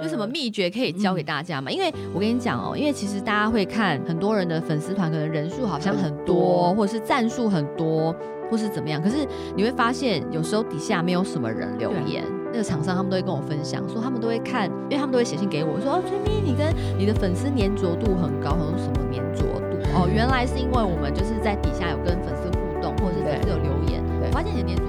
[0.00, 1.70] 有什么秘诀可以教给大家吗？
[1.70, 8.14] 因为我跟你讲哦，因为其实大家会看很多人的粉丝团，可能人数好像很多，或者是赞数很多，
[8.50, 9.02] 或是怎么样。
[9.02, 9.26] 可是
[9.56, 12.24] 你会发现，有时候底下没有什么人留言。
[12.54, 16.68] 那个厂商他们都会跟我分享，说他们都会看，因为他们都会写信给我，说哦，崔咪，你跟
[16.98, 19.80] 你的粉丝粘着度很高，很什么粘着度？
[19.96, 24.84] 哦，原来是因为我们就是在底下有跟粉丝互动，或者是粉丝有留言，我发现你的粘着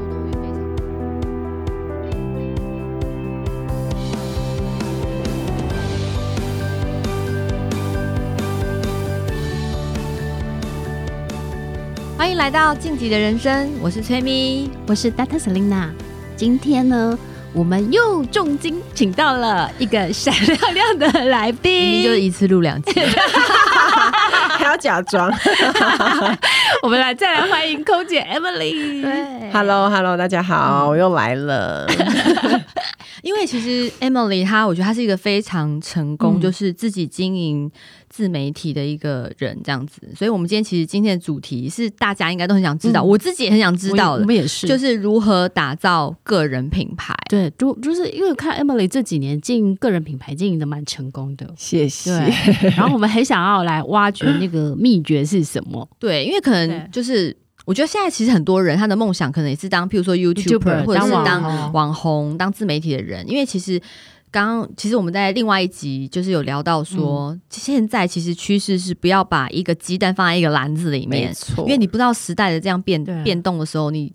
[12.23, 15.89] 欢迎来到晋级的人生，我是崔咪，我是 Data Selina。
[16.37, 17.19] 今天呢，
[17.51, 22.93] 我们又重金请到了一个闪亮亮的来宾，明明就是一次录两集，
[24.57, 25.29] 还要假装。
[26.81, 29.01] 我们来再来欢迎空姐 Emily。
[29.01, 31.85] 对，Hello Hello，大家好，嗯、我又来了。
[33.23, 37.71] 因为其实 Emily 她，我觉得她是一个非常成功，嗯、就是自己经营
[38.09, 40.01] 自媒体的一个人，这样子。
[40.13, 44.21] 所以，我们今天其实今天的主题是大家应该都很想知道，嗯、我自己也很想知道的。
[44.23, 47.15] 我们也是，就是如何打造个人品牌。
[47.29, 52.11] 对，就就是因为看 Emily 这几年经营个人品牌经营的蛮成功的，谢谢。
[52.75, 55.87] 然后我们很想要来挖掘那个秘诀是什么？
[55.97, 57.35] 对，因为可能就是。
[57.65, 63.25] 我觉得现在其实很多人他的梦想可能也是当，譬如说 YouTuber 或者是当网红、当自媒体的人。
[63.29, 63.81] 因为其实
[64.29, 74.11] 刚刚其实我们在另外一集就是有聊到说，现在其实趋势是不要把一个鸡蛋放在一个篮子里面，因为你不知道时代的这样变变动的时候，你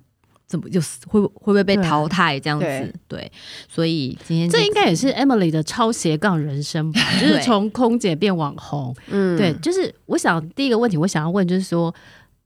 [0.47, 2.95] 怎么就是会会不会被淘汰这样子？
[3.07, 3.33] 对，
[3.67, 8.95] 所以今天这应该也是 Emily 的超斜杠人生吧，就是从空姐变网红。
[9.07, 11.95] 嗯，对，就是我想第一个问题，我想要问就是说。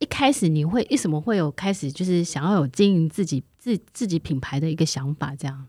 [0.03, 5.33] 一开始你会为什么会有开始就是想要有经营自己自自己品牌的一个想法？
[5.39, 5.65] 这样？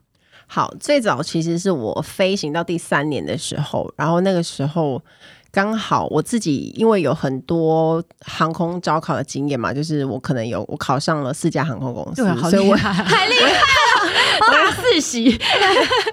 [0.48, 5.00] 好，最早其实是我飞行到第三年的时候，然后那个时候
[5.52, 13.62] 刚好我自己因为有很多航空招考的经验嘛，就是我可能有我考上了四家航空公司，对，所以我太 厉害了，
[14.52, 15.40] 大四喜。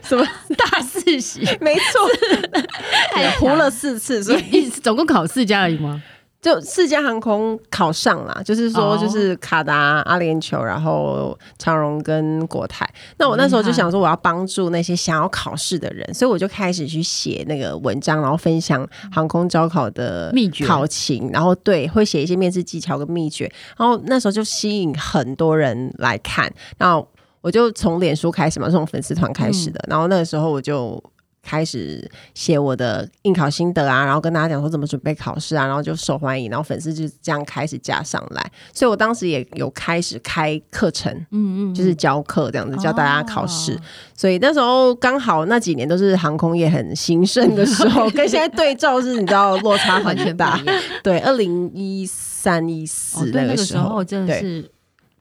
[0.03, 0.27] 什么
[0.59, 2.61] 大四喜，没错，
[3.17, 6.03] 还糊了四次，所以总共考四家而已吗？
[6.43, 12.89] 就四家航空考上了，就是说，就是卡达、阿联酋，然后长荣跟国泰。
[13.19, 23.45] 那我那时候就想说，我要帮助那些想要考试的人，所以我就开始去写那个文章，然后分享航空招考的秘诀、考勤，然后对，会写一些面试技巧跟秘诀。
[23.77, 27.07] 然后那时候就吸引很多人来看，然后
[27.43, 29.79] 我就从脸书开始嘛，从粉丝团开始的。
[29.87, 31.03] 然后那个时候我就。
[31.43, 43.81] 开始写我的应考心得啊，然后跟大家讲说怎么准备考试啊，然后就受欢迎，然后粉丝就这样开始加上来，所以我当时也有开始开课程，嗯嗯，就是教课这样子教大家考试，哦、
[44.15, 50.61] 所以那时候刚好那几年都是航空业很兴盛的时候， 跟现在对照是，你知道落差很大，
[51.03, 54.71] 对，二零一三一四那个时候真的是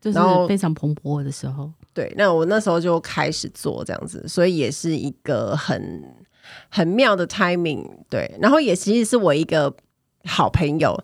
[0.01, 1.71] 就是非常蓬勃的时候。
[1.99, 6.01] 对，那我那时候就开始做这样子，所以也是一个很
[6.69, 7.85] 很妙的 timing。
[8.09, 9.75] 对，然后也其实是我一个
[10.23, 10.97] 好朋友，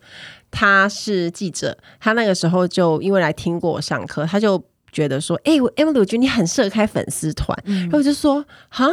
[0.50, 7.62] 他是记者，他那个时候就因为来听过我上课，他就觉得说：“哎、欸，我 Emily，我觉得你很适合开粉丝团。
[7.66, 8.90] 嗯”然后我就说：“哈。”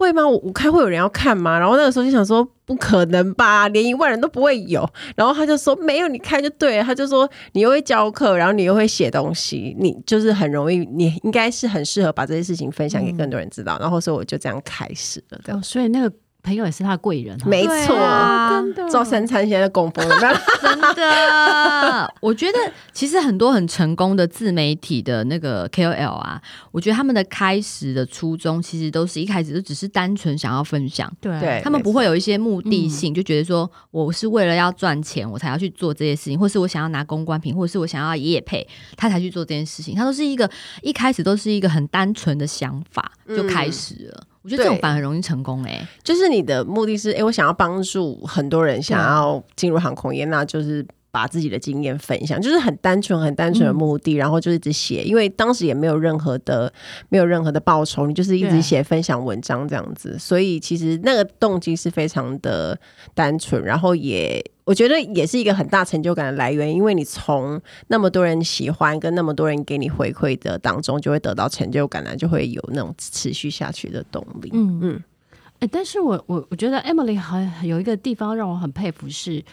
[0.00, 0.26] 会吗？
[0.26, 1.58] 我我开会有人要看吗？
[1.58, 4.88] 然后那个时候就想说不可能吧，连一万人都不会有。
[5.14, 6.82] 然后他就说没有，你开就对了。
[6.82, 13.76] 他就说你又会教课，然后你又会写东西，你就是很容易，你应该是很适合把这些事情分享给更多人知道。
[13.76, 15.38] 嗯、然后所以我就这样开始了。
[15.44, 16.12] 这样、哦，所以那个。
[16.42, 18.88] 朋友也是他的贵人，没错，啊、真的。
[18.88, 20.16] 赵三餐现在供奉了，
[20.62, 22.14] 真的。
[22.20, 22.58] 我觉得
[22.92, 26.40] 其实很多很成功的自媒体的那个 KOL 啊，
[26.72, 39.94] 我觉得他们的开始的初衷其实都是一开始就只是单纯想要分享，对，他们不会有一些目的性，就觉得说我是为了要赚钱我才要去做这些事情，或是我想要拿公关品，或者是我想要业配，他才去做这件事情。
[39.94, 40.50] 他都是一个
[40.82, 44.20] 一开始都是一个很单纯的想法就开始了。
[44.22, 56.72] 嗯我觉得这种反而很容易成功哎、欸，就是你的目的是哎、欸，我想要帮助很多人想要进入航空业，那就是把自己的经验分享，就是很单纯、很单纯的目的，嗯、然后就一直写，因为当时也没有任何的、
[57.08, 62.78] 没有任何的报酬，你就是一直写分享文章这样子，所以其实那个动机是非常的
[63.14, 64.44] 单纯，然后也。
[64.70, 74.50] 我觉得也是一个很大成就感的来源，因为你从那么多人喜欢跟那么多人给你回馈的当中，就会得到成就感呢，就会有那种持续下去的动力。
[74.52, 75.02] 嗯嗯，
[75.54, 79.44] 哎、欸，但是我我我觉得 Emily 很有一个地方让我很佩服是，是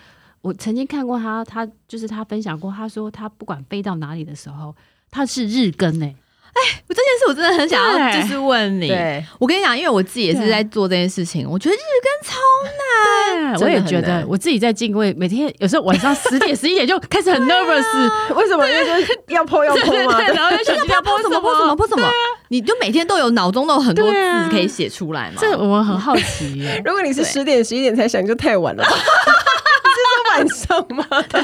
[0.41, 4.75] 我曾经看过她，她就是她分享过，她说她不管飞到哪里的时候，
[5.09, 6.15] 她是日更哎、欸。
[6.57, 8.88] 哎，我这件事我真的很想要，就是问你。
[8.88, 13.62] 对，我跟你讲，因为我自己也是在做这件事情，我觉得日更超难。
[13.62, 18.33] 我也觉得，我自己在进位，每天有时候晚上十点、十一点就开始很 nervous。
[18.36, 18.68] 为什么？
[18.68, 22.09] 因为要 po 要 po 嘛，然后就想要 po 什么 po 什么 po 什么。
[22.50, 25.38] 你就每天都有脑中都有很多字可以写出来嘛？
[25.39, 26.65] 这我很好奇。
[26.83, 28.83] 如果你是十点、十一点才想，就太晚了。
[30.37, 31.05] 晚上吗？
[31.29, 31.43] 对，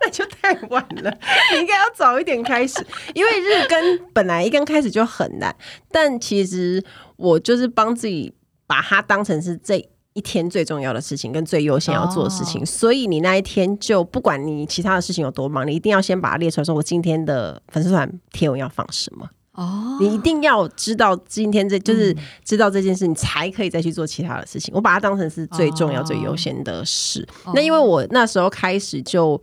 [0.00, 1.18] 那就太晚了。
[1.52, 2.84] 你应该要早一点开始，
[3.14, 5.54] 因为日更本来一刚开始就很难。
[5.90, 6.84] 但其实
[7.16, 8.32] 我就是帮自己
[8.66, 9.76] 把它当成是这
[10.14, 12.62] 一天最重要的事情，跟最优先要做的事情。
[12.62, 19.28] 哦、所以你那一天就不管你其他的事情有多忙，你一定要先把它列出来，说我今天的粉丝团贴文要放什么。
[19.54, 24.72] 哦，你一定要知道今天这就是知道这件事，你才可以再去做其他的事情。
[24.74, 27.26] 我把它当成是最重要、最优先的事。
[27.54, 29.40] 那因为我那时候开始就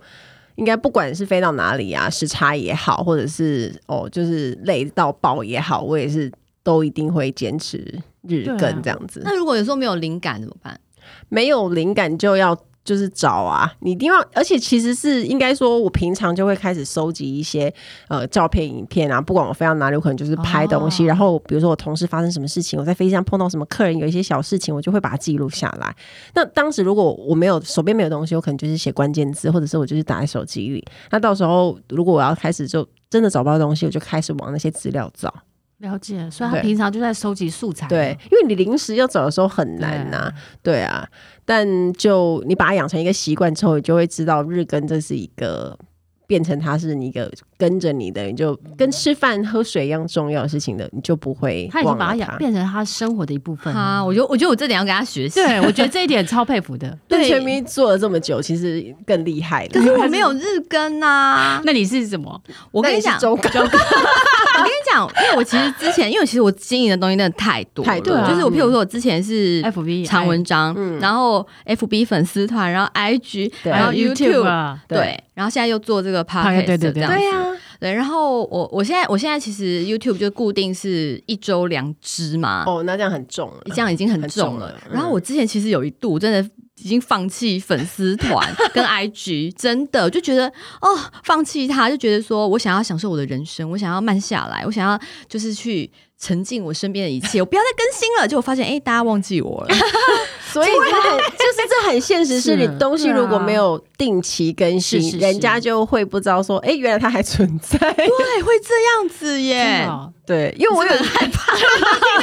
[0.56, 6.31] 应该不管是飞到哪里啊，时差也好，或者是哦，就是累到爆也好，我也是
[6.63, 7.77] 都一定会坚持
[8.23, 9.21] 日更这样子。
[9.23, 10.79] 那如果有时候没有灵感怎么办？
[11.29, 12.57] 没有灵感就要。
[12.83, 17.71] 就是找啊，你一定要，而且其实是应该说，我平常就会开始收集一些
[18.07, 21.03] 呃照片、影片啊，不管我飞到哪里，我可能就是拍东西。
[21.03, 25.95] 哦、然后比如说我同事发生什么事情，我在飞机上碰到什么客人，有一些小事情，我就会把它记录下来。
[26.33, 30.83] 那当时如果我没有手边没有东西，我可能就是写关键字，或者是我就是打在手机里。
[31.11, 35.33] 那到时候如果我要开始就真的找不到东西，我就开始往那些资料找。
[35.79, 37.87] 了解，所以他平常就在收集素材。
[37.87, 40.33] 对，因为你临时要找的时候很难呐、啊。
[40.61, 41.07] 对，啊。
[41.45, 45.77] 但就你把它养成一个习惯之后，你就会知道日更这是一个
[46.27, 51.67] 变成它是你一个跟着你的，你就跟吃饭喝水一样重要的事情的，你就不会。
[51.71, 53.73] 他已经把它养变成他生活的一部分。
[53.73, 55.39] 啊，我觉得我觉得我这点要跟他学习。
[55.39, 56.95] 对，我觉得 这一点超佩服的。
[57.07, 59.69] 对，全民做了这么久，其实更厉害了。
[59.71, 61.59] 可是我没有日更啊。
[61.65, 62.39] 那你是什么？
[62.69, 63.49] 我跟你讲，周更。
[64.59, 68.15] 我跟你讲，因为我其实之前，因为其实我经营的东西真的太多，太多。
[68.27, 77.45] 就是我，譬如说，我之前是 FB 长文章，然后 FB 粉丝团，然后 IG，然后 YouTube，对，然后现在又做这个 Podcast，对对对，对呀，
[77.79, 77.94] 对。
[77.94, 82.63] 然后我我现在我现在其实 YouTube 就固定是一周两支嘛。
[82.67, 84.75] 哦，那这样很重了，这样已经很重了。
[84.91, 86.50] 然后我之前其实有一度真的。
[86.81, 90.47] 已经放弃粉丝团 跟 IG，真的就觉得
[90.81, 90.87] 哦，
[91.23, 95.89] 放弃他，就觉得说我想要享受我的人生，我想要慢下来，我想要就是去
[96.19, 98.27] 沉浸我身边的一切， 我不要再更新了。
[98.27, 99.75] 结果发现，哎，大家忘记我了。
[100.51, 107.77] 所以很就是这很现实，是你东西如果没有定期更新，人家就会不知道说，哎，原来它还存在。
[107.77, 108.07] 对，
[108.42, 109.88] 会这样子耶。
[110.25, 111.66] 对，因为我有点害怕， 听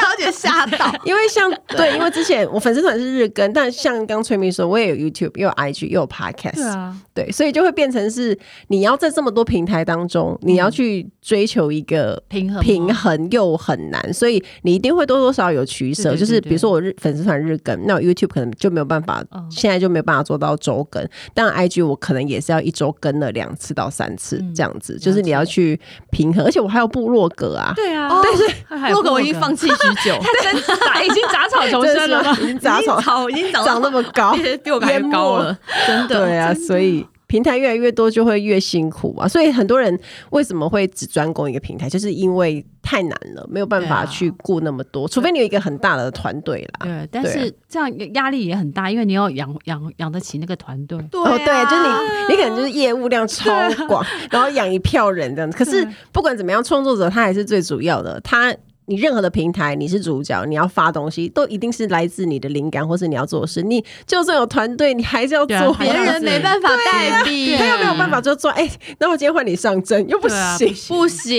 [0.01, 0.93] 到有点吓到。
[1.05, 6.55] 因为像对，因为之前我粉丝团是日更，但像刚崔明说，我也有 YouTube，又有 IG，又有 Podcast。
[6.55, 8.37] 对啊，对，所以就会变成是
[8.69, 16.15] 你要在这么多平台当中，你要去追求一个平衡，平衡又很难，所以你一定会多多少少有取舍。
[16.17, 21.07] 就是比如说我日粉丝团日更，那我 YouTube 可能就没有办法，现在就没有办法做到周更。
[21.35, 25.79] 但 IG 我可能也是要一周更了两次到三次这样子，就是你要去
[26.11, 26.45] 平衡。
[26.45, 28.09] 而且我还有部落格啊，对啊。
[28.23, 28.45] 但是
[28.95, 29.75] 部落格我已经放弃许
[30.09, 32.37] 久， 它真杂， 已经杂草丛生了吗？
[32.41, 36.27] 已经杂草，已经长长那么高，比我还高了，真的。
[36.27, 39.27] 对啊，所以平台越来越多，就会越辛苦啊。
[39.27, 39.99] 所以很多人
[40.31, 45.09] 为什么会只专攻一个平台，就是因为太难了，没有办法去顾那么多。
[45.09, 46.87] 除非你有一个很大的团队啦。
[46.87, 50.99] 对，但是这样压力也很大，因为你要养养养得起那个团队。
[51.11, 51.83] 对，对，就是
[52.29, 53.51] 你，你可能就是业务量超
[53.89, 55.57] 广， 然后养一票人这样子。
[55.57, 58.55] 可是不管怎么样，创作者他还是最主要的，他。
[58.87, 63.61] 你任何的平台，你是主角，你要发东西，都一定是来自你的灵感，或是你要做事。
[63.63, 65.75] 你就算有团队，你还是要做。
[65.75, 68.51] 别人没办法代替，他又没有办法就做。
[68.53, 71.35] 哎，那我今天换你上阵，又不行，不行。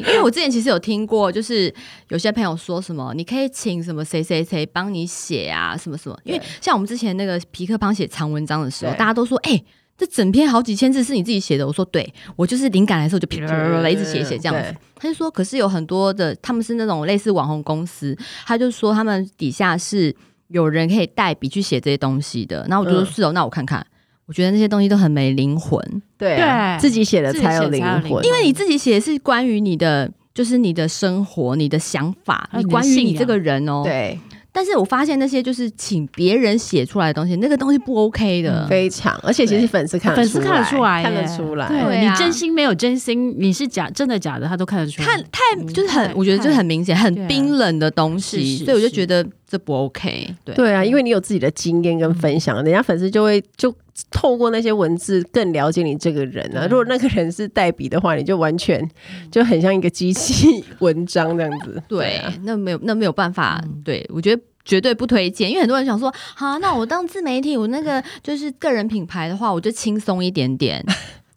[0.00, 1.74] 因为我之前其实有听过，就是
[2.08, 6.18] 有些朋友说什么，你可以请什么谁谁谁帮你写啊，什么什么。
[6.24, 9.62] 因为像我们之前那个皮克帮写长文章的时候，大家都说，哎。
[10.02, 11.64] 这整篇好几千字是你自己写的？
[11.64, 14.74] 我说对，我就是灵感来的时候就啪啪啪啦一直写写这样子。
[14.96, 20.12] 他就说，可是有很多的他们是那种类似网红公司，他就说他们底下是
[20.48, 22.66] 有人可以代笔去写这些东西的。
[22.68, 23.86] 然后我就说是哦，那我看看，
[24.26, 25.80] 我觉得那些东西都很没灵魂。
[26.18, 26.36] 对，
[26.80, 33.82] 自己写的才有灵魂，因为你自己写的是关于你的，就是你的生活、你的想法，你关于你这个人哦。
[33.84, 34.18] 对。
[34.52, 50.34] 但是我发现那些就是请别人写出来的东西，那个东西不 OK 的，非常，而且其实粉丝看得出来，粉丝看得出来，看得出来，对，你真心没有真心，你是假真的假的，他都看得出来，看太就是很，我觉得就是很明显，很冰冷的东西，所以我就觉得这不 OK。
[50.46, 53.70] 对对啊，因为你有自己的经验跟分享，嗯、人家粉丝就会就
[54.10, 56.64] 透过那些文字更了解你这个人啊。
[56.64, 58.82] 嗯、如果那个人是代笔的话，你就完全
[59.30, 61.82] 就很像一个机器文章这样子。
[61.86, 63.60] 对，对啊、那没有那没有办法。
[63.62, 70.82] 嗯、对我觉得绝对不推荐，因为很多人想说，好，那我当自媒体，我那个就是个人品牌的话，我就轻松一点点。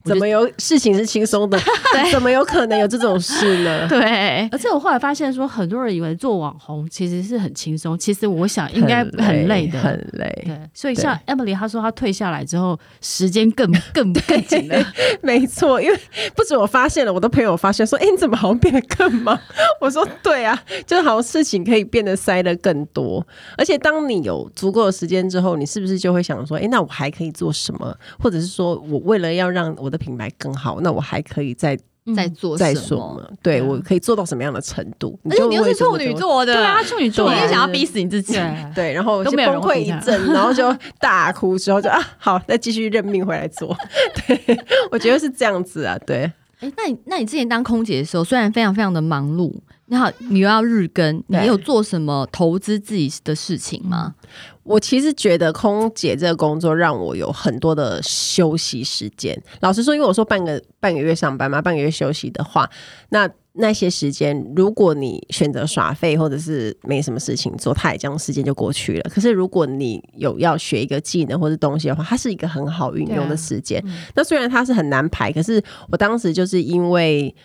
[0.06, 1.58] 怎么有事情是轻松的？
[1.94, 3.88] 对，怎么有可能有这种事呢？
[3.90, 10.44] 对，而且我后来发现说，很多人以为做网红其实是很轻松，其实我想应该很累的，很累。
[10.46, 14.86] 对，所以像 Emily 她说，她退下来之后，时间更 更更紧了。
[15.22, 16.00] 没错，因为
[16.36, 19.38] 不止我发现了，我的朋友发现说，哎，你怎么好像变得更忙？
[19.82, 23.26] 我说，对啊，就好像事情可以变得塞得更多。
[23.58, 27.96] 而且当你有足够的时间之后，你是不是就会想说，哎，那我还可以做什么？
[28.20, 31.78] 或者是说我为了要让我的品牌更好，那我还可以再
[32.16, 33.28] 再做再说嘛？
[33.42, 35.20] 对，我可以做到什么样的程度？
[35.30, 38.34] 而且你又是处女座的，对啊，处女座，你也想要逼死你自己，
[38.76, 43.76] 对， 然后就崩溃一阵，然后就大哭之后就啊，好，再继续认命回来做。
[44.28, 44.58] 对，
[44.92, 46.32] 我觉得是这样子啊，对。
[46.60, 49.52] 哎，那你那你之前当空姐的时候，虽然非常非常的忙碌，
[49.88, 54.16] 你好，你又要日更，你有做什么投资自己的事情吗？
[54.64, 59.40] 我其实觉得空姐这个工作让我有很多的休息时间。
[59.60, 62.68] 老实说，因为我说半个半个月上班嘛，半个月休息的话，
[63.10, 69.10] 那那些时间，如果你选择耍废或者是没什么事情做，它也这样时间就过去了。
[69.14, 73.80] 可是如果你有要学一个技能或者东西的话，它是一个很好运用的时间。
[73.86, 77.36] 嗯、那虽然它是很难排，可是我当时就是因为。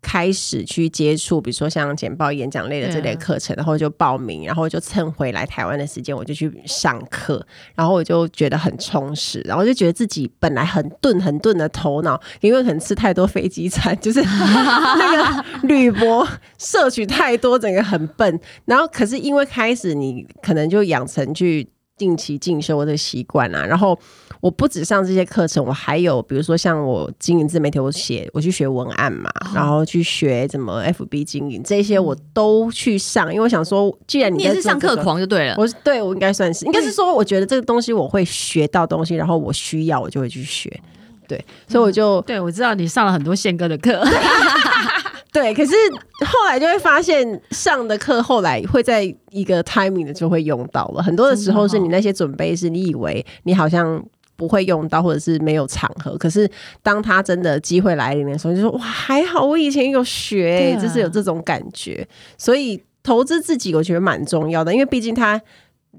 [0.00, 16.26] 开始去接触，比如说像简报、演讲类的这类课程，然后就报名，然后就趁回来台湾的时间，我就去上课，然后我就觉得很充实，然后就觉得自己本来很钝、很钝的头脑，因为可能吃太多飞机餐， 就是 那个铝箔
[16.58, 18.40] 摄取太多，整个很笨。
[18.64, 21.68] 然后可是因为开始你可能就养成去。
[21.98, 23.98] 定期进修的习惯啊，然后
[24.40, 40.80] 我不止上这些课程，我还有比如说像我经营自媒体，我写我去学文案嘛，哦、然后去学怎么 FB 经营这些我都去上，因为我想说，既然你，也是上课狂就对了，我对我应该算是，应该是说我觉得这个东西我会学到东西，然后我需要我就会去学，
[41.26, 44.00] 对，所以我就、嗯、对我知道你上了很多宪哥的课。
[45.32, 45.72] 对，可是
[46.26, 51.02] 后来就会发现上的课后来会在一个 timing 的就会用到了。
[51.02, 54.02] 很多的时候是你那些准备是你以为你好像
[54.36, 56.16] 不会用到，或者是没有场合。
[56.16, 56.48] 可是
[56.82, 62.06] 当他真的机会来临的时候，就说哇，还好我以前有学，就是有这种感觉。
[62.36, 65.40] 所以投资自己，我觉得蛮重要的，因为毕竟他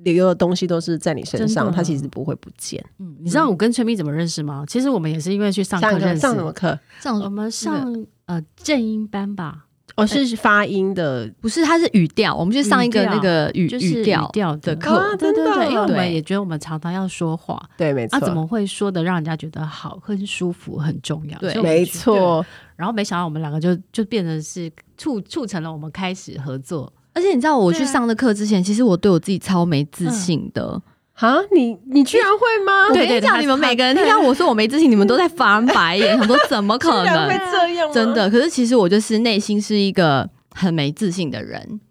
[0.04, 2.84] 留的东西都是在你身上，他其实不会不见。
[3.00, 4.64] 嗯，你知道我跟崔咪怎么认识吗？
[4.68, 6.22] 其实我们也是因为去上课认识。
[6.22, 6.80] 上什么课？
[7.00, 8.06] 上我们上。
[8.30, 9.66] 呃，正音班吧，
[9.96, 12.36] 哦，是发音的，不是，它是语调。
[12.36, 18.18] 我们去上一个那个语就是语调的课，对对对，因为我们也觉得我们常常要说话，对，没错。
[18.18, 22.46] 啊，怎么会说的让人家觉得好，很舒服，很重要，对，没错。
[22.76, 26.94] 然后没想到我们两个就就变成是促促成了我们开始合作。
[27.14, 30.82] 而且你知道，我去上的课之前，其实我对我自己超没自信的。
[31.16, 32.88] 啊，你你居然会吗？
[32.90, 37.92] 我讲，你们每个人听到我说我没自信，你们都在翻白眼， 想说怎么可能会这样？
[37.92, 41.82] 真的，可是其实我就是内心是一个很没自信的人。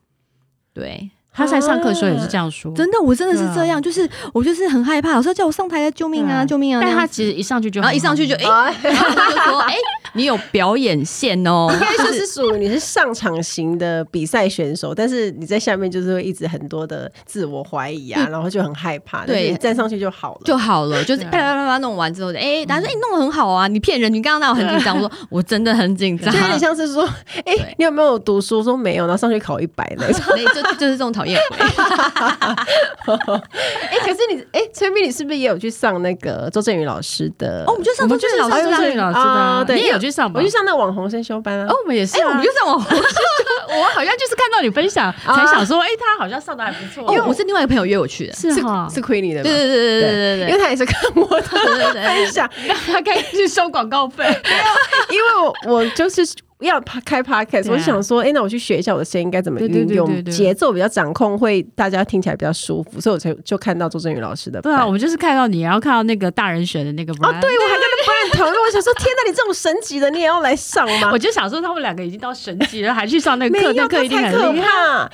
[0.72, 2.72] 对，他在上课的时候也是这样说。
[2.74, 6.82] 真的，我真的是这样，就是我就是很害怕，老师叫我上台来救命啊，救命啊！
[6.84, 9.74] 但他其实一上去就，然后一上去就哎，然后他就说哎。
[10.14, 19.26] 你有表演线哦，应该就是属于你是上场型的比赛选手，但是你在下面就是会一直很多的自我怀疑啊，然后就很害怕。
[19.26, 27.06] 对，站上去就好了，就好了，就是啪啪啪啪弄完之后，哎，大家说哎，弄得很好啊，你骗人，你刚刚那我很紧张，我说我真的很紧张，就有点像是说，
[27.44, 28.62] 哎，你有没有读书？
[28.62, 30.22] 说没有，然后上去考一百那种，
[30.54, 31.58] 就就是这种讨厌鬼。
[33.90, 37.64] 哎，可是你哎，崔蜜，你是不是也有去上那个周震宇老师的？
[37.66, 39.98] 哦，我们就上周震宇老师，周震宇老师的，对，你有。
[39.98, 41.66] 去上，我去上那个网红先修班啊。
[41.68, 42.96] 哦，我们也是，哎我们就上网红。
[43.68, 47.12] 我好像就是看到你分享，才想说，哎，他好像上的还不错。
[47.12, 49.42] 因为我是另外一个朋友约我去的，是哈，是 Queenie 的。
[49.42, 52.48] 对对对对对对，因为他也是看我的分享，
[52.86, 54.24] 他可以去收广告费。
[55.10, 56.24] 因为我我就是。
[56.66, 64.60] 要开 podcast，我就想说，哎，那我去学一下我的声音该怎么运用，节奏比较掌控，会大家听起来比较舒服，所以我才就看到周正宇老师的。
[64.60, 67.12] 对啊，我们就是看到你，然后看到那个大人选的那个。
[67.12, 71.10] 哦，对，我还跟那不认同，我想说，天哪，你这种神级的，你也要来上吗？
[71.12, 74.68] 我就想说，他们两个已经到神级了，还去上那个课，那课一定很厉害。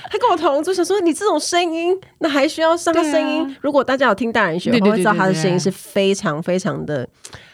[0.09, 3.55] 他跟我同桌，想说你这种声音，那还需要上个声音？
[3.61, 7.07] 如果大家有听大人学，我会知道他的声音是非常非常的。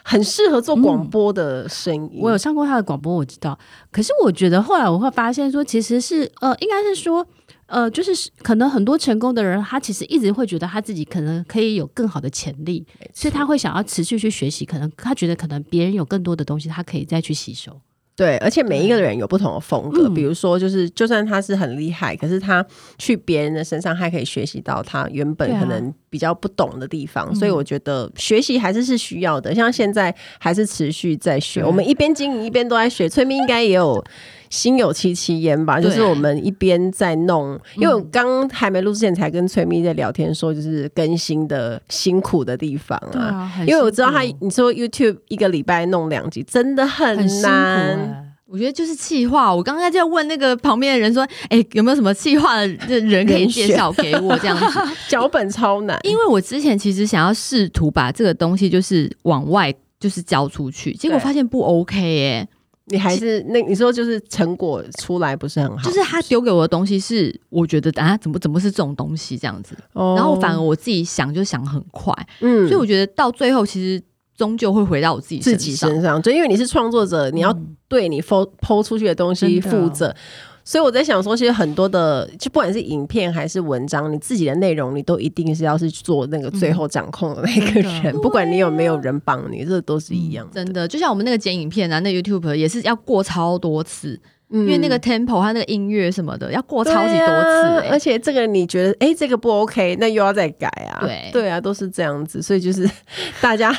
[0.04, 2.10] 很适合做广播的声音。
[2.14, 3.56] 嗯，我有上过他的广播，我知道。
[3.92, 7.24] 可是我觉得后来我会发现说，其实是呃，应该是说
[7.72, 14.66] 呃，就是可能很多成功的人，他其实一直会觉得他自己可能可以有更好的潜力，所以他会想要持续去学习。
[14.66, 17.80] 可能他觉得可能别人有更多的东西，他可以再去吸收。
[18.14, 22.64] 对，而且每一个人有不同的风格，比如说，就是就算他是很厉害，可是他
[22.98, 27.34] 去别人的身上，还可以学习到他原本可能比较不懂的地方。
[27.34, 29.54] 所以我觉得学习还是是需要的。
[29.54, 33.08] 像现在还是持续在学，我们一边经营一边都在学。
[33.08, 34.04] 崔咪应该也有
[34.50, 35.80] 心有戚戚焉吧？
[35.80, 43.50] 就是我们一边在弄，因为我刚还没录之前才跟崔咪在聊天，说就是更新的辛苦的地方啊。
[43.66, 48.31] 因为我知道他，你说 YouTube 一个礼拜弄两集，真的很难。
[48.52, 54.78] 我觉得就是气话，我刚刚就要问那个旁边的人说：“哎、欸，有没有什么气话的人可以介绍给我？”这样子
[55.08, 62.46] 脚本超难，因为我之前其实想要试图把这个东西就是往外就是交出去，结果发现不 OK 耶。
[62.84, 74.02] 你还是那你说就是成果出来不是很好，就是他丢给我的东西是我觉得啊怎么怎么是这种东西这样子，哦、然后反而我自己想就想很快，嗯，所以我觉得到最后其实。
[74.36, 77.56] 终究会回到我自己自己身上，就因为你是创作者，你要
[77.88, 80.08] 对你剖剖出去的东西负责。
[80.08, 80.16] 嗯、
[80.64, 90.64] 所以我在想说，其实很多的，就不管是影片还是文章，你自己的内容，你都一定是要是做那个最后掌控的那个人，嗯、不管你有没有人帮你，这都是一样的、嗯。
[90.64, 94.18] 真的，就像我们那个剪影片啊，那 YouTube 也是要过超多次。
[94.52, 101.00] 因为那个 tempo 和那个音乐什么的要过超级多次、欸啊，而且这个你觉得哎、欸、这个不 OK，那又要再改啊？
[101.00, 102.88] 对对啊，都是这样子，所以就是
[103.40, 103.74] 大家，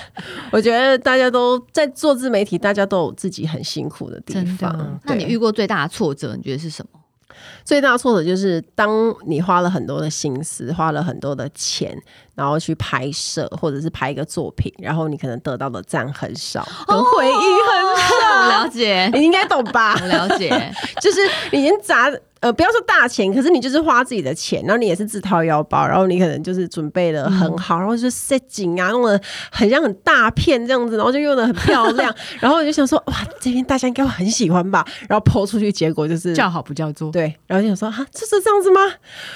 [0.52, 4.76] 我觉得大家都在做自媒体，大家都有自己很辛苦的地方。
[4.78, 7.00] 的那你遇过最大的挫折，你觉得是什么？
[7.64, 11.98] 最大的挫折就是当你花了很多的心思，花了很多的钱，
[12.36, 17.42] 然后去拍摄或者是拍一个作品，然后你可能得到的赞很少，跟回应很
[18.20, 18.42] 少。
[18.42, 19.98] 我 了解，你应该懂吧？
[20.02, 21.20] 我了解， 就是
[21.52, 22.12] 已经砸。
[22.44, 29.18] 呃，不要说大钱，可是你就是花自己的钱，然后你也是自掏腰包，然后你可能就是准备的很好，嗯、然后就设景啊，弄得
[29.50, 34.86] 很像很大片这样子，然后就用的很漂亮， 然后我就想说，哇，这边大家应该会很喜欢吧？
[35.08, 38.82] 然后 po 出去，结果就是叫好不叫座，对，然后就想说，哈，这是这样子吗？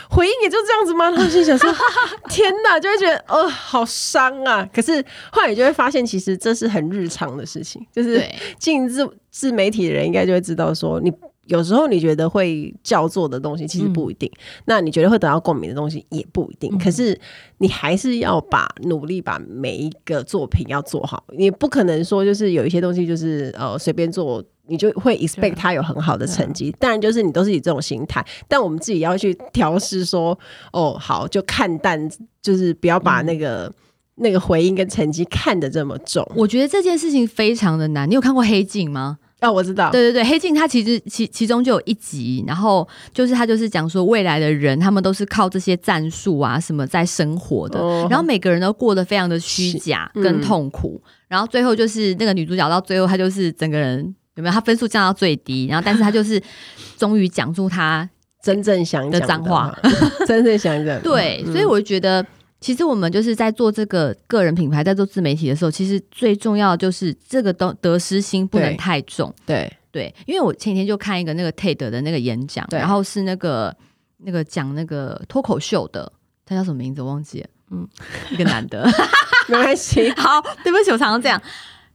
[0.10, 1.10] 回应也就这样子吗？
[1.10, 1.74] 然后就想说，
[2.28, 4.68] 天哪，就会觉得，呃，好伤啊。
[4.74, 8.22] 可是后来你就会发现，其实这是很日常的事情，就是
[8.60, 11.10] 进自自媒体的人应该就会知道说你。
[11.48, 16.70] 有时候你觉得会叫做的东西，其实不一定；嗯、那你觉得会得到共鸣的东西，也不一定。
[16.74, 17.20] 嗯、可是
[17.58, 21.24] 你还是要把努力把每一个作品要做好。
[21.38, 26.74] 你不可能说就是有一些东西就是呃随便做，你就会 expect 它有很好的成绩。
[26.80, 30.38] 当然就是你都是以这种心态，但我们自己要去调试说，
[30.74, 32.10] 哦好，就看淡，
[32.42, 33.74] 就是不要把那个、嗯、
[34.16, 36.30] 那个回应跟成绩看得这么重。
[36.36, 38.10] 我觉得这件事情非常的难。
[38.10, 39.20] 你有看过《黑镜》吗？
[39.40, 54.52] 哦，我知道，对对对，黑镜它其实其其中就有一集，然后就是他就是讲说未来的人，他们都是靠这些战术啊什么在生活的，哦、然后每个人都过得非常的虚假跟痛苦，嗯、然后最后就是那个女主角到最后她就是整个人有没有？
[54.54, 56.42] 她分数降到最低，然后但是她就是
[56.98, 58.10] 终于讲出她
[58.42, 59.78] 真正想讲的脏话，
[60.26, 62.26] 真正想讲， 对，所以我就觉得。
[62.60, 69.34] 其实我们就是在做这个个人品牌，在做自媒体的时候，其实最重要就是这个得得失心不能太重。
[69.46, 73.76] 对对，因为我前几天就看一个那个 TED 的那个演讲，然后是那个
[74.18, 76.12] 那个讲那个脱口秀的，
[76.46, 77.88] 他叫什么名字我忘记了，嗯，
[78.32, 78.88] 一个男的，
[79.48, 80.10] 没关系。
[80.18, 81.40] 好，对不起，我常常这样。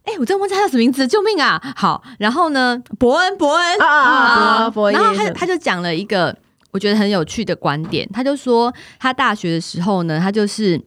[0.04, 1.60] 哎，我真的忘记他叫什么名字，救命啊！
[1.76, 6.36] 好，然后呢，伯恩，伯恩啊啊啊，伯恩，然后他他就讲了一个。
[6.72, 10.80] 我觉得很有趣的观点，他就说他大学的时候呢，他就是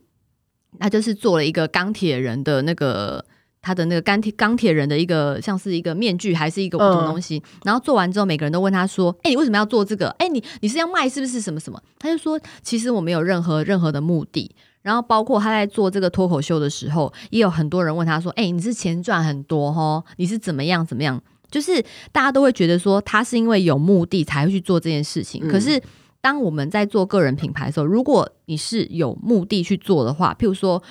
[0.80, 3.24] 他就是做了一个钢铁人的那个
[3.62, 10.10] 他的那个钢铁钢铁人的一个像是一个面具还是一个什么东西，嗯、然后做完之后，每个人都问他说：“哎，你为什么要做这个？
[10.20, 20.04] 哎，你你是要卖是不是什么什么？”他就说：“其实我没有任何任何的目的。”然后包括他在做这个脱口秀的时候，也有很多人问他说：“哎，你是钱赚很多哦？
[20.18, 21.22] 你是怎么样怎么样？”
[21.56, 25.42] 就是大家都会觉得说他是因为有目的才会去做这件事情。
[25.42, 25.82] 嗯、可是
[26.20, 30.84] 当我们在做个人品牌的时候，如果你是有目的去做的话，譬如说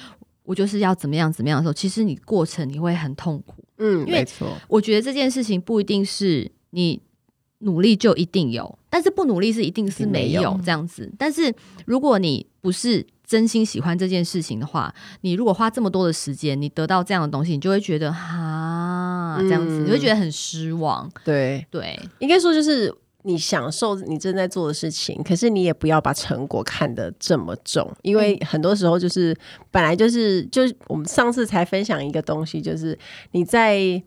[0.45, 3.63] 我就是要怎么样怎么样的时候，其实你过程你会很痛苦。
[3.77, 4.27] 嗯，因为
[4.69, 6.99] 我觉得这件事情不一定是你
[7.59, 11.13] 努力就一定有，但是不努力是一定是没有这样子。
[11.19, 18.44] 但是如果你不是真心喜欢这件事情的话，你如果花这么多的时间，你得到这样的东西，你就会觉得哈
[19.41, 21.11] 这样子，嗯、你会觉得很失望。
[21.25, 22.93] 对对，对应该说就是
[23.23, 29.37] 你享受你正在做的事情，可是你也不要把成果看得这么重，因为很多时候就是、嗯、
[29.71, 32.99] 本来就是就是我们上次才分享一个东西，就是
[33.33, 34.03] 你在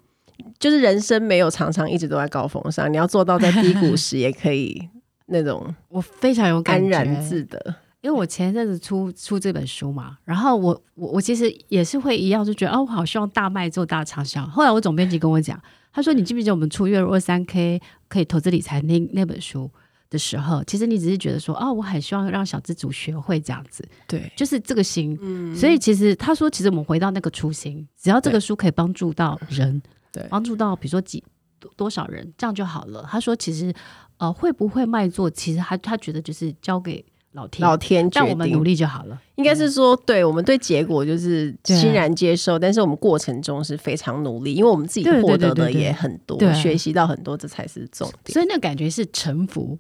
[0.60, 4.90] 就是人生没有常常一直都在高峰上，你要做到在低谷 时也可以。
[5.30, 7.76] 那种，我非常有感觉，安然自得。
[8.02, 14.46] 因为我前一阵子出出这本书嘛，然后我我我其实也是会一样，就觉得哦，我好希望大卖做大畅销。
[14.48, 15.60] 后来我总编辑跟我讲，
[15.92, 19.70] 他说：“你记不记得我们出月入二三 K 可以投资理财那那本书
[20.12, 25.18] 的时候，其实你只是觉得说，哦，我很希望让小资主学会这样子，对，就是这个心。
[25.20, 29.82] 嗯，所以其实他说，其实我们回到那个初心，只要这个书可以帮助到人，
[30.14, 31.24] 对，帮助到比如说几
[31.60, 33.04] 多多少人，这样就好了。
[33.10, 33.74] 他说，其实
[34.18, 37.04] 呃，会不会卖座，其实他他觉得就是交给。
[37.38, 39.22] 老天，老天，但我们努力就好了。
[39.36, 48.34] 应该是说，对我们对结果就是欣然接受，但是我们过程中是非常努力，因为我们自己获得的也很多，学习到很多，这才是重点。
[48.34, 49.78] 所以那感觉是臣服，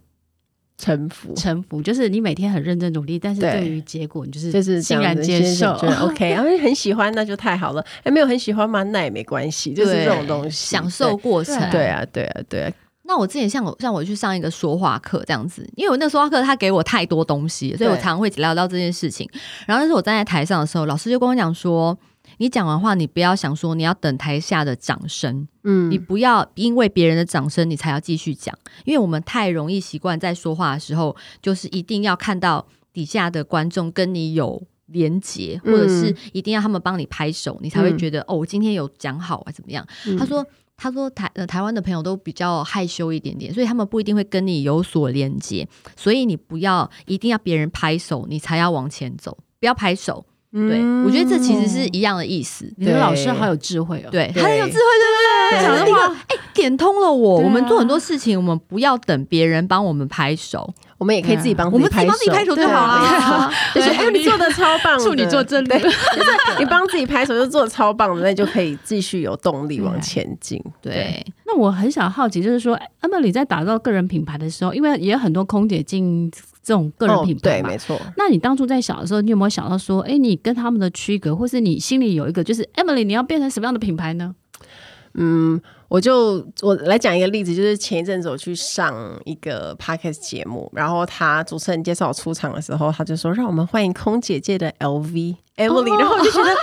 [0.77, 5.71] 臣服，臣服，就是你每天很认真努力，但是对于结果，你就是就是欣然接受。
[6.05, 7.83] OK，然后很喜欢，那就太好了。
[8.03, 8.83] 哎，没有很喜欢吗？
[8.83, 11.57] 那也没关系，就是这种东西，享受过程。
[11.71, 12.71] 对啊，对啊，对啊。
[13.07, 19.27] 那我之前像我像我去上一个说话课这样子，因为我那个说话课他给我太多东西，所以我常常会聊到这件事情。
[19.65, 21.97] 然后那时候我站在台上的时候，老师就跟我讲说
[22.37, 40.45] ：“你讲完话，你不要想说你要等台下的掌声，嗯，你不要因为别人的掌声你才要继续讲，因为我们太容易习惯在说话的时候，就是一定要看到底下的观众跟你有连接，或者是一定要他们帮你拍手，你才会觉得、嗯、哦，我今天有讲好啊，怎么样？”嗯、他说。
[40.77, 50.25] 他说台呃台湾的朋友都比较害羞一点点，所以他们不一定会跟你有所连接，所以你不要一定要别人拍手你才要往前走，不要拍手。
[50.53, 52.71] 嗯、对，我觉得这其实是一样的意思。
[52.77, 55.61] 你的老师好有智慧哦，对，很有智慧，对不对？
[55.61, 57.39] 讲的话，哎，点通了我。
[57.41, 60.73] 我们做很多事情，我们不要等别人帮我们拍手。
[60.97, 62.55] 我们也可以自己帮，我们自己帮自己拍手。
[62.55, 63.51] 就好了。
[63.75, 65.77] 就是哎，你做的超棒，处女座真的，
[66.57, 70.61] 你帮自己拍手就做的超棒的，那就可以继续有动力往前进。
[70.81, 76.31] 对，那我很想好奇，就是说，Emily 在打造个人品牌的时候，因为也有很多空姐进
[76.63, 77.99] 这种个人品牌嘛，对，没错。
[78.15, 84.33] 那你当初在小的时候，你有没有想到说，哎，你跟他们的区隔，或是你心里有一个，就是 Emily 你要变成什么样的品牌呢？
[85.13, 95.93] 嗯，我就我来讲一个例子，就是前一阵子我去上一个 podcast 节目，然后他主持人介绍我出场的时候，他就说：“让我们欢迎空姐界的 LV Emily。
[95.93, 96.55] 哦”然后我就觉得，哇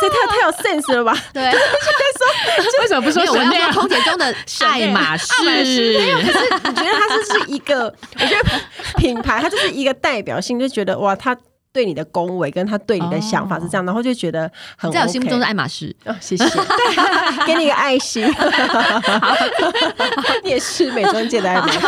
[0.00, 1.16] 塞，他太有 sense 了吧？
[1.32, 5.32] 对， 就在说，为什么不说我要说空姐中的爱马仕？
[5.44, 8.60] 没有，可是你觉得他就是一个，我觉得
[8.96, 11.36] 品牌，它就是一个代表性，就觉得哇，他。
[11.72, 15.94] 对你的恭维，跟他对你的想法是这样，然后就觉得很、OK、在我心目中是爱马仕。
[16.04, 16.64] 哦，谢谢，对，
[17.46, 18.26] 给你一个爱心，
[20.42, 21.78] 你也是美妆界的爱马仕，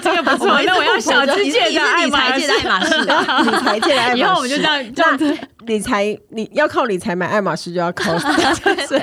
[0.00, 2.48] 这个不错，那我要小资界的 爱马仕，理
[3.62, 5.36] 财界的爱马仕，以后我们就这样这样子，
[5.66, 8.12] 理财你要靠理财买爱马仕，就要靠。
[8.88, 9.00] 对，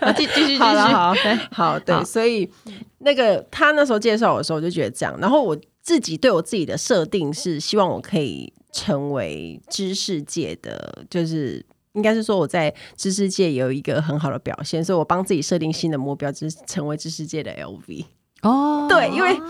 [0.00, 1.14] 好，继继续继续，好了，好，
[1.52, 2.50] 好，对，所以
[2.98, 8.52] 那个他那时候介绍我的时候，我就觉得这样，然后我自己对我自己的设定是希望我可以。
[8.72, 11.60] 成为知识界的，就是
[11.94, 18.04] 应该是说我在知识界有一个很好的表现，所以我帮自己设定新的目标，就是成为知识界的 LV。
[18.42, 19.40] 哦，对，因为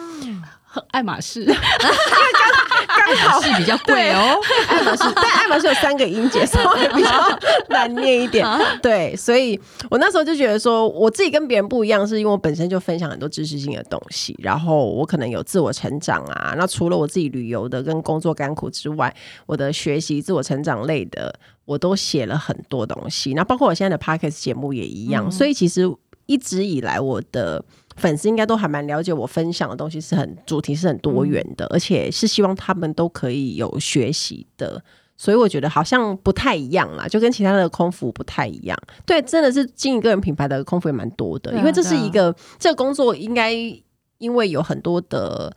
[0.91, 1.45] 爱马仕。
[3.01, 7.39] 因为刚好是比较贵哦，爱马仕，但爱马仕有三个音节，稍微比较
[7.71, 8.47] 难念一点。
[8.83, 9.59] 对，所以
[9.91, 16.55] 我那时候就觉得说，我自己跟别人不一样，是因为我本身就分享很多知识性的东西，然后我可能有自我成长啊。
[16.57, 19.13] 那除了我自己旅游的跟工作甘苦之外，
[19.47, 23.35] 我的学习、自我成长类的，我都写了很多东西。
[23.35, 25.31] 那包括我现在的 Podcast 节目也一样。
[25.31, 25.91] 所以其实
[26.27, 27.65] 一直以来我的。
[27.97, 34.83] 粉丝应该都还蛮了解我分享的东西是很主题是很多元的，嗯、而且是希望他们都可以有学习的，
[35.17, 38.79] 所以我觉得好像不太一样啦，就跟其他的空服不太一样。
[39.05, 43.53] 对，真的是经营个人品牌的空服也蛮多的，啊、因为这是一个、啊、这个工作应该
[44.19, 45.55] 因为有很多的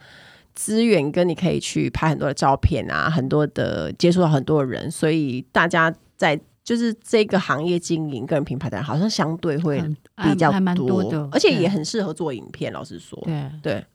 [0.56, 6.40] 资源跟你可以去拍很多的照片啊，很多的接触到很多人，所以大家在。
[6.64, 9.82] 就是这个行业经营个人品牌的人，好像相对会
[10.24, 12.72] 比较多，而且也很适合做影片。
[12.72, 13.86] 老实说，对对，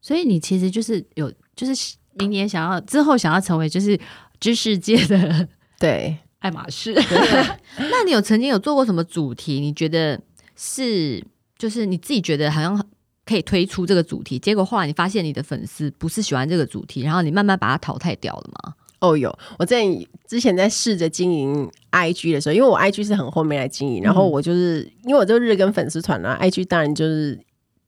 [0.00, 3.98] 所以你其实就是有，就是明年想要之后想要成为就是
[4.40, 5.46] 知识界的
[5.78, 6.94] 对 爱马仕。
[7.76, 9.60] 那你有曾经有做过什么主题？
[9.60, 10.18] 你觉得
[10.56, 11.22] 是
[11.58, 12.82] 就是你自己觉得好像
[13.26, 18.74] 可以推出这个主题，结果后来你发现你的粉丝不是喜欢这个主题，然后你慢慢把它淘汰掉了吗？
[19.10, 19.84] 哦，有我在
[20.26, 27.38] 之前在试着经营 IG 的时候，因为我 IG 是很后面来经营，然后我就是因为我就日更粉丝团啊，IG 当然就是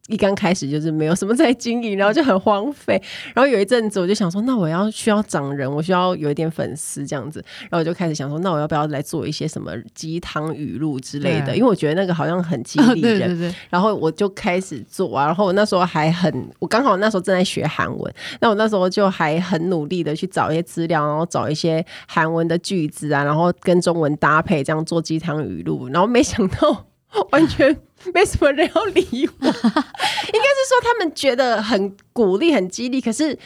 [0.08, 3.00] 一刚开始就是没有什么在经营，然后就很荒废。
[3.34, 7.44] 然后有一阵子我就想说，那我要需要涨人，我需要有一点粉丝这样子。
[7.62, 11.56] 然后我就开始想说，那我要不要来做一些什么鸡汤语录之类的？
[11.56, 13.18] 因为我觉得那个好像很激励人。
[13.18, 13.54] 对对对。
[13.68, 15.26] 然后我就开始做啊。
[15.26, 25.88] 然后我那时候还很，我刚好那时候正在学韩文，那我那时候就还很努力的去找一些资料，然后找一些韩文的句子啊，然后跟中文搭配这样做鸡汤语录。
[25.88, 26.86] 然后没想到。
[27.32, 27.80] 完全
[28.14, 29.02] 没什么人要理
[29.40, 33.38] 我， 应该是说他们觉得很鼓励、很激励，可是。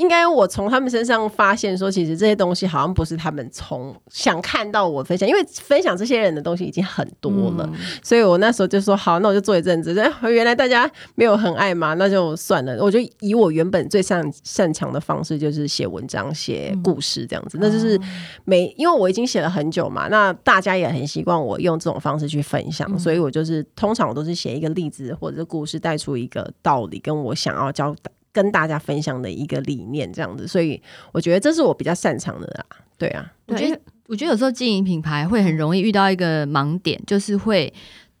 [0.00, 9.94] 应该我从他们身上发现说，其实这些东西好像不是他们从想看到我分享，因为分享这些人的东西已经很多了，嗯、所以我那时候就说好，那我就做一阵子。
[10.22, 12.82] 原来大家没有很爱嘛，那就算了。
[12.82, 17.58] 我就以我原本最擅擅长的方式，就是写文章、写故事这样子。
[17.58, 18.00] 嗯、那就是
[18.44, 28.10] 每因为我已经写了很久嘛，那大家也很习惯我用这种方式去分享，嗯、所以我就是通常我都是写一个例子或者是故事，带出一个道理，跟我想要教的。
[28.32, 30.80] 跟大家分享的一个理念，这样子，所以
[31.12, 32.64] 我觉得这是我比较擅长的啦。
[32.98, 37.72] 对啊，我觉得我觉得有时候经营品牌会很容易遇到一个盲点，就是会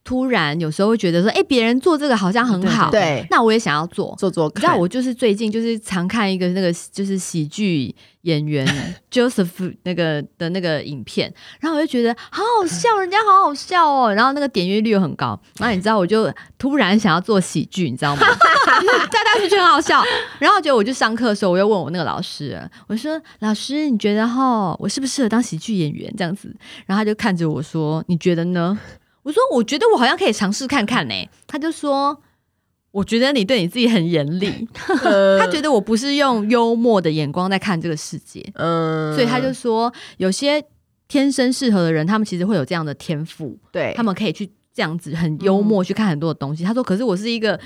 [0.02, 4.50] 突然有时候会觉得说，哎，别人做这个好像很好，对，那我也想要做做做。
[4.54, 7.94] 你知道，我就是最近就是常看一个那个就是喜剧。
[8.24, 8.66] 演员
[9.10, 18.20] Joseph 那个的那个影片，然后我就觉得好好笑，人家好好笑哦，然后那个点阅率又很高，然后你知道，我就突然想要做喜剧，你知道吗？
[19.10, 20.02] 大家就觉得很好笑，
[20.38, 26.54] 然后结果我就上课的时候，我又问我那个老师，我说老师，你觉得哈，我适不适合当喜剧演员这样子？
[26.86, 28.78] 然后他就看着我说，你觉得呢？
[29.22, 31.14] 我说我觉得我好像可以尝试看看呢。
[31.46, 32.20] 他就说。
[32.92, 34.68] 我觉得你对你自己很严厉，
[35.38, 40.60] 他觉得我不是用幽默的眼光在看这个世界，嗯，所以他就说有些
[41.06, 46.64] 天生适合的人，他们其实会有这样的天赋，对，他们可以去这样子很幽默去看很多的东西。
[46.64, 47.56] 他说，可是我是一个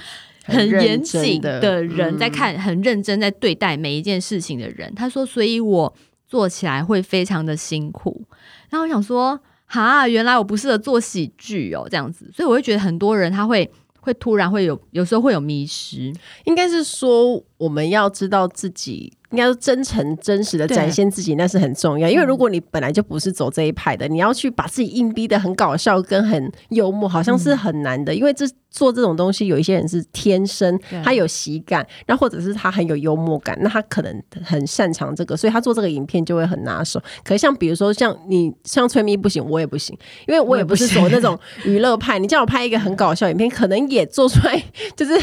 [0.44, 4.92] 很严谨的人，在看很认真在对待每一件事情的人。
[4.94, 5.92] 他说，所以我
[6.28, 8.22] 做起来会非常的辛苦。
[8.70, 13.70] 然后我想说，哈，原来我不适合做喜剧哦，这样子，所以我会觉得很多人他会。
[14.04, 16.12] 会突然会有，有时候会有迷失，
[16.44, 19.12] 应该是说我们要知道自己。
[19.30, 22.08] 应该说真诚、真实的展现自己，那是很重要。
[22.08, 28.14] 因为如果你本来就不是走这一派的，你要去把自己硬逼的很搞笑跟很幽默，好像是很难的。
[28.14, 37.02] 因为这做这种东西，有一些人是天生他有喜感，然后或者是他很有幽默感，那他可能很擅长这个，所以他做这个影片就会很拿手。
[37.24, 39.98] 可是像比如说像你像崔咪不行，我也不行，
[40.28, 42.20] 因为我也不是走那种娱乐派。
[42.20, 44.62] 你叫我拍一个很搞笑影片，可能也做出来
[44.94, 45.20] 就是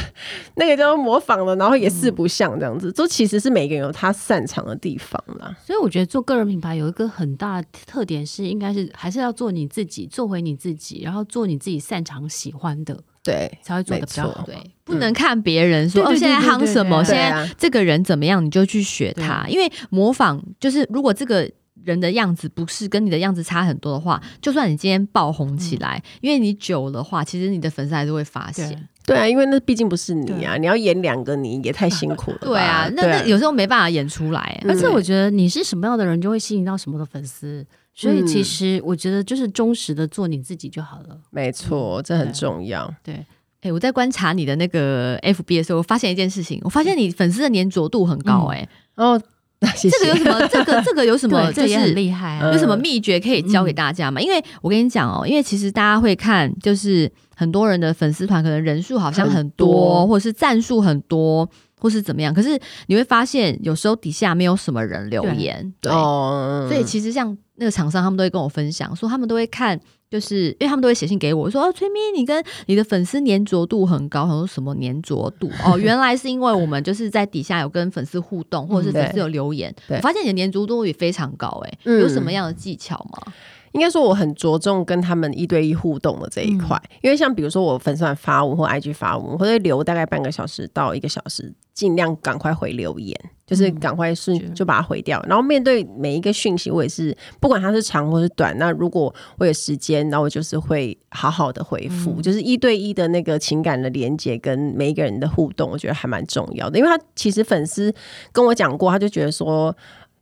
[0.56, 2.92] 那个叫做模仿了，然后也四不像这样子。
[2.94, 14.44] 都其实是每个人有他擅长的地方啦，所以我觉得做个人品牌有一个很大的特点是，应该是还是要做你自己，做回你自己，然后做你自己擅长喜欢的，对，才会做的比较好。
[14.46, 21.50] 对，不能看别人说哦，现在夯什么，现在这个人怎么样，你就去学他，因为模仿就是如果这个
[21.84, 28.88] 人的样子不是跟你的样子差很多的话，就算你今天爆红起来，因为你久的话，其实你的粉丝还是会发现。
[29.04, 32.38] 对啊，因为那毕竟不是你啊，你要演两个你也太辛苦了。
[32.46, 34.62] 对啊，那那有时候没办法演出来。
[34.68, 37.66] 而且我觉得你是什么样的人，就会吸引到什么的粉丝。
[37.94, 41.18] 所以其实我觉得就是忠实的做你自己就好了。
[41.30, 42.94] 没错，这很重要。
[43.04, 43.26] 对，
[43.62, 48.46] 哎，我在观察你的那个 FB 的时候，我发现一件事情，我发现你粉丝的粘着度很高。
[48.54, 48.66] 哎，
[48.96, 49.22] 哦，
[49.78, 50.48] 这个有什么？
[50.50, 51.52] 这个这个有什么？
[51.54, 52.52] 这也很厉害啊！
[52.52, 54.20] 有什么秘诀可以教给大家吗？
[54.20, 57.12] 因为我跟你讲哦，因为其实大家会看就是。
[57.34, 62.32] 很多人的粉丝团可能人数好像很多，很多或者是赞数很多，或是怎么样。
[62.32, 62.50] 可是
[62.86, 65.60] 你会发现，有时候底下没有什么人留言。
[65.82, 69.80] 对，对哦、所以其实像那个厂商，他们都会跟我分享，说他们都会看，
[70.12, 79.74] 就是因为他们都会写信给我说：“哦，崔咪，你跟你的粉丝粘着度很高。”他说：“什么粘着度？”哦，原来是因为我们就是在底下有跟粉丝互动，或者是粉丝有留言。
[79.88, 83.34] 嗯、我发现你的粘着度也非常高，哎，有什么样的技巧吗？
[83.72, 95.20] 应该说我很着重跟他们一对一互动的这一块，嗯、因为像比如说我粉丝团发文或 IG 发文，我会留大概半个小时到一个小时，尽量赶快回留言，就是赶快顺就把它回掉。
[95.22, 106.78] 嗯、然后面对每一个讯息，我也是不管它是长或是短，那如果我有时间，那我就是会好好的回复，嗯、就是一对一的那个情感的连接跟每一个人的互动，我觉得还蛮重要的。
[106.78, 107.92] 因为他其实粉丝
[108.32, 109.76] 跟我讲过，他就觉得说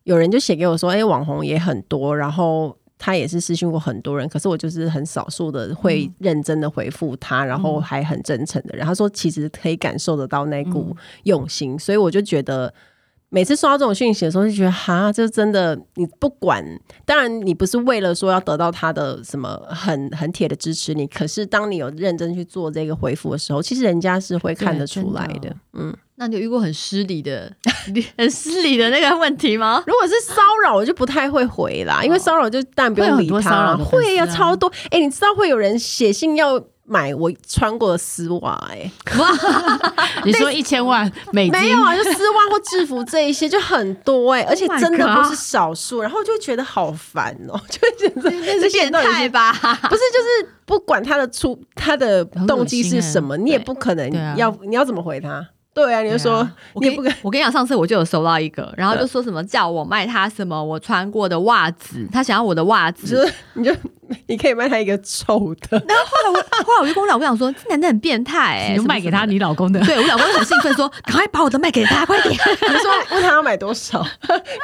[0.05, 2.73] 有人就写给我说，哎、欸，网红也很多，然后。
[2.99, 8.85] 他也是私讯过很多人，可是我就是很少数的会认真的回复他，嗯、然后还很真诚的人。
[8.85, 12.71] 他说其实可以感受得到那股用心，嗯、所以我就觉得
[13.29, 16.61] 每次收到这种讯息的时候，就觉得哈，这真的你不管，
[17.05, 25.49] 当然你不是为了说要得到他的什么很很铁的支持你，可是当你有认真去做这个回复的时候，其实人家是会看得出来的。
[25.49, 27.51] 的嗯，那你有遇过很失礼的、
[28.17, 29.81] 很失礼的那个问题吗？
[29.87, 33.75] 如果是骚扰，我就不太会回啦，因为骚扰就当然不用理他。
[33.77, 34.69] 会呀、啊，超多。
[34.91, 36.61] 哎、欸，你知道会有人写信要。
[36.91, 38.91] 买我穿过的丝袜，哎，
[40.25, 41.51] 你说一千万美金？
[41.51, 48.23] 没有啊，就丝袜或制服这一些就很多哎、欸，而且真的不是少数，oh、然后就觉得好烦哦、喔，就觉得
[48.59, 49.53] 这是变态吧？
[49.53, 55.47] 不是，就是不管他的出他的动机是什么，你也不可能要、啊、你要怎么回他？
[55.85, 63.73] 对啊，你就说，啊、你也不跟我跟你讲，上次我就有收到一个，然后就说什么叫我卖他什么我穿过的袜子，他想要我的袜子，就是、你就
[64.27, 65.81] 你可以卖他一个臭的。
[65.87, 69.79] 然后后来我后来我就跟我老公讲说，这男的很变态、欸，你就卖给他你老公的。
[69.85, 72.33] 对我老公就很兴奋说， 赶快把我的卖给他，快点。
[72.33, 74.05] 你说问他要买多少，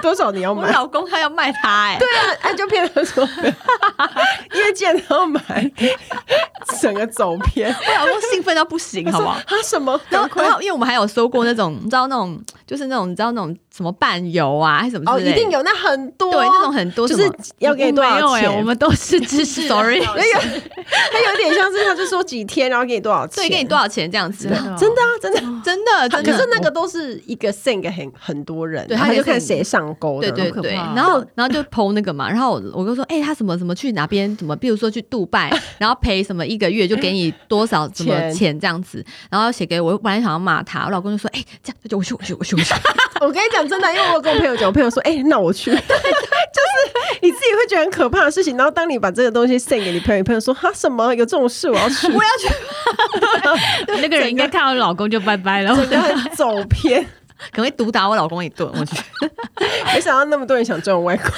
[0.01, 0.67] 多少你要买？
[0.67, 3.27] 我老公他要卖他、欸，哎，对啊，他就骗他说，
[4.53, 5.71] 因为既然他要买，
[6.81, 7.73] 整个走偏。
[7.73, 9.39] 我老公兴奋到不行，好不好？
[9.47, 9.99] 他什么？
[10.10, 11.75] 然后然后因为我们还有收过那种。
[11.84, 15.11] 你知道那种，就是那种，你知道那种什么伴游啊，还是什么？
[15.11, 18.49] 哦，一定有，那很多，对，那种很多，就是要给你多少钱？
[18.55, 20.61] 我们都是知识， sorry，那个，
[21.11, 23.43] 他有点像是，他就说几天，然后给你多少钱？
[23.43, 24.47] 对，给你多少钱这样子？
[24.47, 26.31] 真的啊，真的， 真的，真的。
[26.31, 30.71] 可是那个都是一个 send 给很很多人，对，他就看谁上钩，对对对。
[30.73, 34.33] 然后，然后就 po 那个嘛，然后我就说，哎，他什么什么去哪边？
[34.38, 34.55] 怎么？
[34.55, 39.05] 比如说去杜拜， 然后赔什么一个月就给你多少什么钱这样子？
[39.29, 42.73] 然后写给我，我本来想要骂他，我老公就说，哎，这样就我去我去我去我去。
[43.21, 45.71] 我跟你讲真的，因为我跟我朋友讲，我朋友说，哎，那我去。
[45.75, 52.47] 对对，就是 你自己会觉得很可怕的事情，然后当你把这个东西 send 给你朋友，你朋友说，哈什么有这种事，我要去，我要去。
[54.01, 57.04] 那个人应该看到老公就拜拜了，真的很走偏，
[57.51, 58.69] 可能会毒打我老公一顿。
[58.73, 58.95] 我去，
[59.93, 61.32] 没想到那么多人想赚外快。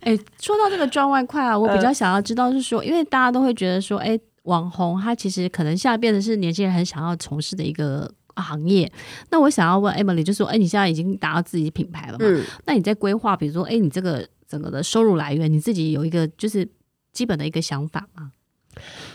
[0.00, 8.10] 哎，说到这个赚外快啊，我比较想要知道是说，因为大家都会觉得说，哎，网红他其实可能现在变得是年轻人很想要从事的一个。
[8.42, 8.90] 行业，
[9.30, 12.18] 那我想要问 Emily，就是说，哎，你现在已经达到自己品牌了嘛？
[12.20, 16.68] 嗯，那你在规划，比如说，哎，你这个整个的收入来源，你自己有一个就是
[17.12, 18.32] 基本的一个想法吗？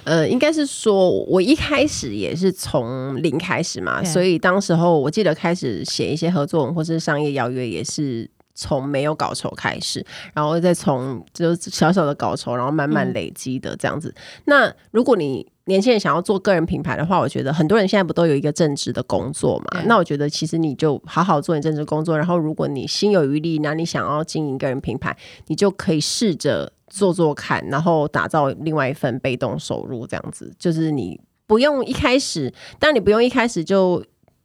[0.03, 14.09] 呃，应该是说，我一开始也是从零开始嘛，所以当时候我记得开始写一些合作或是商业邀约，也是从没有稿酬开始，然后再从就小小的稿酬，然后慢慢累积的这样子。
[14.09, 19.81] 嗯，那如果你年轻人想要做个人品牌的话，我觉得很多人现在不都有一个正职的工作嘛？
[19.85, 34.03] 那我觉得其实你就好好做你正职工作，然后如果你心有余力，那你想要经营个人品牌，你就可以试着做做看，然后打造另外一份被动收入，这样子就是你不用一开始，但你不用一开始就，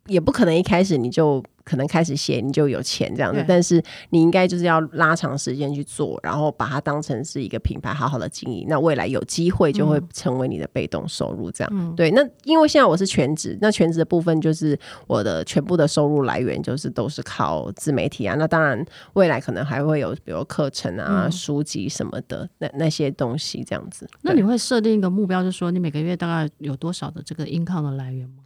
[0.08, 1.42] 也不可能一开始你就。
[1.68, 8.64] 可能开始写你就有钱这样子，但是你应该就是要拉长时间去做，然后把它当成是一个品牌，好好的经营。
[8.70, 12.10] 那未来有机会就会成为你的被动收入，这样、嗯、对。
[12.12, 18.34] 那因为现在我是全职，那全职的部分就是我的全部的收入来源就是都是靠自媒体啊。
[18.38, 24.08] 那当然未来可能还会有比如课程啊、嗯、书籍什么的那那些东西这样子。
[24.22, 28.36] 那你会设定一个目标，就是说你每个月大概有多少的这个 income 的来源吗？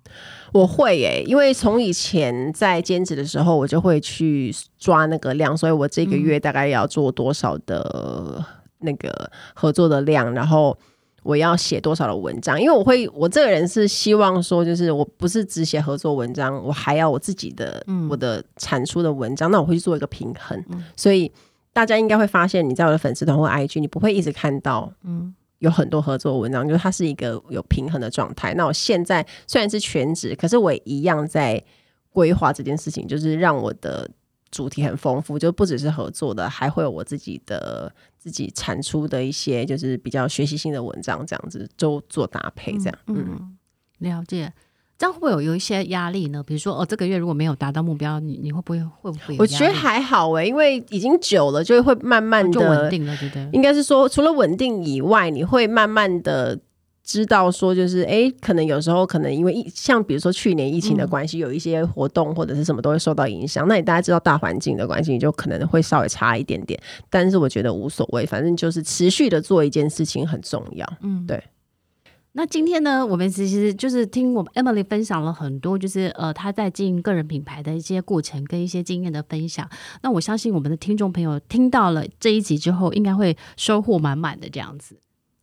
[0.53, 8.45] 我会诶、欸，因为从以前在兼职的时候，我就会去抓那个量，所以我这个月大概要做多少的
[8.81, 10.77] 那个合作的量，然后
[11.23, 12.61] 我要写多少的文章。
[12.61, 20.63] 因为我会，我这个人是希望说，就是我不是只写合作文章，我还要我自己的我的产出的文章，那我会去做一个平衡。
[20.95, 21.33] 所以
[21.73, 25.35] 大家应该会发现，你在我的粉丝团或 IG，你不会一直看到嗯。
[25.63, 28.53] 有很多合作文章，就是它是一个有平衡的状态。
[28.55, 31.63] 那我现在虽然是全职，可是我也一样在
[32.11, 34.11] 规划这件事情，就是让我的
[34.51, 43.59] 主题很丰富，就不只是合作的，还会有我自己的自己产出的一些，就是比较学习性的文章，这样子都做搭配，这样嗯，嗯，
[43.99, 44.53] 了解。
[45.03, 46.41] 这样会不会有有一些压力呢？
[46.47, 49.37] 比如说，哦，这个月如果没有达到目标，你你会不会会不会？
[49.37, 53.49] 我觉得还好诶，因为已经久了，就会慢慢的稳定了，对不对？
[53.53, 56.57] 应该是说，除了稳定以外，你会慢慢的
[57.03, 63.67] 知道说，就是哎，可能有时候可能因为疫，像比如说去年疫情的关系，嗯、有一些活动或者是什么都会受到影响。
[63.67, 66.81] 那你大家知道大环境的关系，你就可能会稍微差一点点。
[67.11, 70.87] 但是我觉得无所谓，反正就是持续的做一件事情很重要。
[71.03, 71.43] 嗯，对。
[72.35, 79.69] 那今天呢，我们其实就是听我们 Emily 分享了很多，就是呃，她在经营个人品牌的一些过程跟一些经验的分享。
[80.03, 84.99] 那我相信我们的听众朋友听到了这一集之后，应该会收获满满的这样子。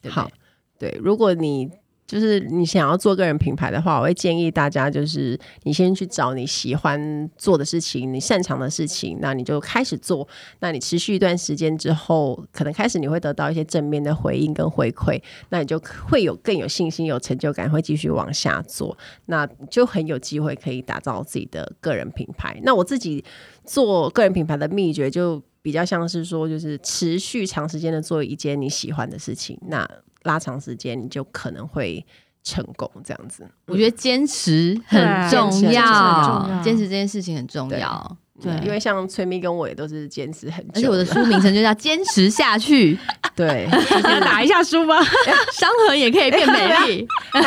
[0.07, 0.31] 好，
[0.79, 1.69] 对，如果你
[2.09, 10.27] 就是你想要做个人品牌的话，我会建议大家，就是你先去找你喜欢做的事情，你擅长的事情，那你就开始做。
[10.59, 15.79] 那你持续一段时间之后，可能开始你会得到一些正面的回应跟回馈，那你就
[16.09, 18.97] 会有更有信心、有成就感，会继续往下做，
[19.27, 22.59] 那就很有机会可以打造自己的个人品牌。
[22.63, 23.23] 那我自己
[23.63, 25.39] 做个人品牌的秘诀，就
[25.69, 29.87] 比较像是说，就是持续长时间的做一件你喜欢的事情，那。
[30.23, 32.05] 拉长时间，你就可能会
[32.43, 32.91] 成功。
[33.05, 34.99] 这样子，我觉得坚持很
[35.29, 38.17] 重要，坚持这件事情很重要。
[38.41, 42.97] 对，因为像崔咪跟我也都是坚持很久，而且我的书名称就叫坚持下去。
[43.35, 43.67] 对，
[44.03, 44.95] 要打一下书吗？
[45.53, 47.07] 伤痕也可以变美丽。
[47.31, 47.41] 啊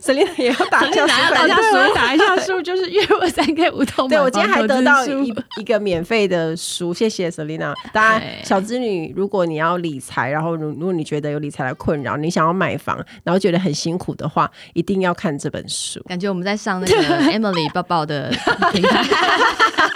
[0.00, 4.08] ，Selina 也要打一下书，打一下书，打一下书，就是月入三 K 无痛。
[4.08, 7.74] 对，我今天还得到一一个免费的书，谢谢 Selina。
[7.92, 16.02] 当然，小资女，如果你要理财，然后如如果你觉得有理财的困扰，你想要买房，然后觉得很辛苦的话，一定要看这本书。
[16.08, 18.32] 感觉我们在上那个 Emily 抱抱的
[18.72, 19.04] 平台。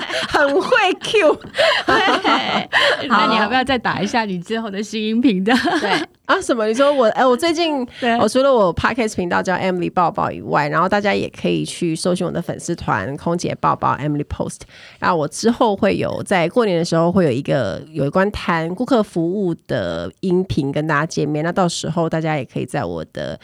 [0.29, 1.41] 很会 Q，
[3.09, 5.53] 那你要不要再打一下你之后的新音频的？
[5.81, 5.91] 对
[6.27, 6.67] 啊，什么？
[6.67, 7.87] 你说我哎、欸，我最近
[8.21, 14.61] 我除了我 Podcast 频道叫 Emily 抱抱以外，然后大家也可以去搜寻我的粉丝团空姐抱抱 Emily Post。
[14.99, 21.45] 然后我之后会有在过年的时候会有一个有关谈顾客服务的音频跟大家见面。
[21.45, 23.39] 那到时候大家也可以在我的。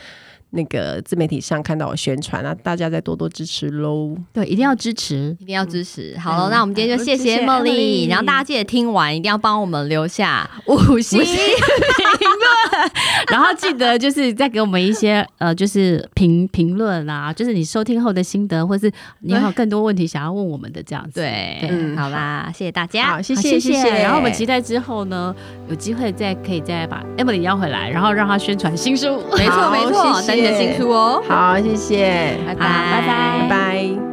[0.55, 4.14] 那个自媒体上看到我宣传啊，大家再多多支持喽！
[4.32, 6.16] 对，一定要支持，一定要支持。
[6.18, 12.90] 好了，那我们今天就谢谢 Emily，然后大家记得听完一定要帮我们留下五星评论，
[13.32, 21.20] 然后记得就是再给我们一些呃，就是评评论啊，就是你收听后的心得，或是你有更多问题想要问我们的这样子。
[21.20, 23.88] 对，嗯，好啦，谢谢大家，好，谢谢谢谢。
[24.03, 25.34] 然后我们期待之后呢，
[25.70, 29.22] 有机会再可以再把 Emily 邀回来，然后让她宣传新书。
[29.36, 30.51] 没错没错，谢谢。
[30.51, 34.12] 的新书哦，好，谢谢，拜拜，拜拜，拜拜。